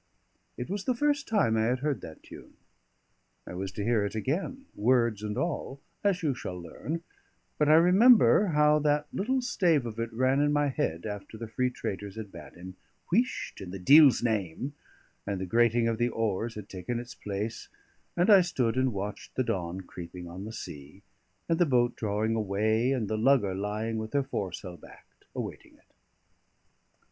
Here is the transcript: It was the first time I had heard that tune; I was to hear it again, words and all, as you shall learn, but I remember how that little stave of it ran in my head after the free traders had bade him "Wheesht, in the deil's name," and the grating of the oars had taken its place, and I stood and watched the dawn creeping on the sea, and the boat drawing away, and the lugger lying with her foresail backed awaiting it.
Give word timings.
It 0.57 0.67
was 0.67 0.85
the 0.85 0.95
first 0.95 1.27
time 1.27 1.55
I 1.55 1.65
had 1.65 1.81
heard 1.81 2.01
that 2.01 2.23
tune; 2.23 2.55
I 3.45 3.53
was 3.53 3.71
to 3.73 3.83
hear 3.83 4.03
it 4.03 4.15
again, 4.15 4.65
words 4.73 5.21
and 5.21 5.37
all, 5.37 5.79
as 6.03 6.23
you 6.23 6.33
shall 6.33 6.59
learn, 6.59 7.03
but 7.59 7.69
I 7.69 7.75
remember 7.75 8.47
how 8.47 8.79
that 8.79 9.05
little 9.13 9.43
stave 9.43 9.85
of 9.85 9.99
it 9.99 10.11
ran 10.11 10.39
in 10.41 10.51
my 10.51 10.69
head 10.69 11.05
after 11.05 11.37
the 11.37 11.47
free 11.47 11.69
traders 11.69 12.15
had 12.15 12.31
bade 12.31 12.55
him 12.55 12.77
"Wheesht, 13.13 13.61
in 13.61 13.69
the 13.69 13.77
deil's 13.77 14.23
name," 14.23 14.73
and 15.27 15.39
the 15.39 15.45
grating 15.45 15.87
of 15.87 15.99
the 15.99 16.09
oars 16.09 16.55
had 16.55 16.67
taken 16.67 16.99
its 16.99 17.13
place, 17.13 17.69
and 18.17 18.31
I 18.31 18.41
stood 18.41 18.77
and 18.77 18.93
watched 18.93 19.35
the 19.35 19.43
dawn 19.43 19.81
creeping 19.81 20.27
on 20.27 20.45
the 20.45 20.51
sea, 20.51 21.03
and 21.47 21.59
the 21.59 21.67
boat 21.67 21.95
drawing 21.95 22.33
away, 22.33 22.91
and 22.91 23.07
the 23.07 23.19
lugger 23.19 23.53
lying 23.53 23.99
with 23.99 24.13
her 24.13 24.23
foresail 24.23 24.77
backed 24.77 25.25
awaiting 25.35 25.75
it. 25.75 25.93